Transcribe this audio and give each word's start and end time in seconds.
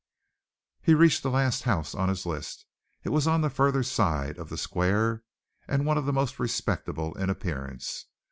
He 0.81 0.95
reached 0.95 1.21
the 1.21 1.29
last 1.29 1.61
house 1.61 1.93
on 1.93 2.09
his 2.09 2.25
list. 2.25 2.65
It 3.03 3.09
was 3.09 3.27
on 3.27 3.41
the 3.41 3.51
further 3.51 3.83
side 3.83 4.39
of 4.39 4.49
the 4.49 4.57
square, 4.57 5.21
and 5.67 5.85
one 5.85 5.95
of 5.99 6.07
the 6.07 6.11
most 6.11 6.39
respectable 6.39 7.13
in 7.19 7.29
appearance. 7.29 8.07